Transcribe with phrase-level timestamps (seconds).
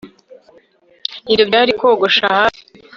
[1.31, 2.61] ibyo byari kogosha hafi